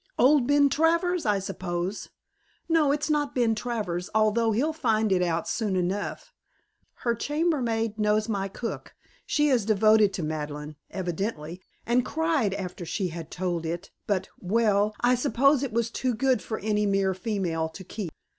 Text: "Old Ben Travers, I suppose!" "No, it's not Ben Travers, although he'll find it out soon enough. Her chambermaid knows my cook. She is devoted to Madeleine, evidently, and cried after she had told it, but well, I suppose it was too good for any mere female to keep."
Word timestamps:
"Old 0.17 0.47
Ben 0.47 0.67
Travers, 0.67 1.27
I 1.27 1.37
suppose!" 1.37 2.09
"No, 2.67 2.91
it's 2.91 3.07
not 3.07 3.35
Ben 3.35 3.53
Travers, 3.53 4.09
although 4.15 4.51
he'll 4.51 4.73
find 4.73 5.11
it 5.11 5.21
out 5.21 5.47
soon 5.47 5.75
enough. 5.75 6.33
Her 7.05 7.13
chambermaid 7.13 7.99
knows 7.99 8.27
my 8.27 8.47
cook. 8.47 8.95
She 9.27 9.49
is 9.49 9.63
devoted 9.63 10.11
to 10.13 10.23
Madeleine, 10.23 10.75
evidently, 10.89 11.61
and 11.85 12.03
cried 12.03 12.55
after 12.55 12.83
she 12.83 13.09
had 13.09 13.29
told 13.29 13.63
it, 13.63 13.91
but 14.07 14.27
well, 14.39 14.95
I 15.01 15.13
suppose 15.13 15.61
it 15.61 15.71
was 15.71 15.91
too 15.91 16.15
good 16.15 16.41
for 16.41 16.57
any 16.57 16.87
mere 16.87 17.13
female 17.13 17.69
to 17.69 17.83
keep." 17.83 18.11